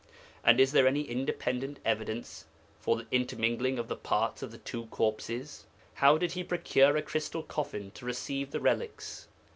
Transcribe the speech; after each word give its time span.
And, 0.43 0.59
is 0.59 0.71
there 0.71 0.87
any 0.87 1.03
independent 1.03 1.77
evidence 1.85 2.45
for 2.79 2.95
the 2.95 3.05
intermingling 3.11 3.77
of 3.77 3.87
the 3.87 3.95
parts 3.95 4.41
of 4.41 4.49
the 4.49 4.57
two 4.57 4.87
corpses? 4.87 5.67
How 5.93 6.17
did 6.17 6.31
he 6.31 6.43
procure 6.43 6.97
a 6.97 7.03
crystal 7.03 7.43
coffin 7.43 7.91
to 7.91 8.05
receive 8.07 8.49
the 8.49 8.59
relics? 8.61 9.27